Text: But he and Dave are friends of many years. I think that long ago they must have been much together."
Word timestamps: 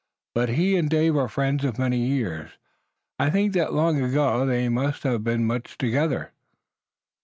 But 0.33 0.49
he 0.49 0.75
and 0.77 0.89
Dave 0.89 1.15
are 1.15 1.27
friends 1.27 1.63
of 1.63 1.77
many 1.77 1.97
years. 1.99 2.49
I 3.19 3.29
think 3.29 3.53
that 3.53 3.71
long 3.71 4.01
ago 4.01 4.47
they 4.47 4.67
must 4.67 5.03
have 5.03 5.23
been 5.23 5.45
much 5.45 5.77
together." 5.77 6.31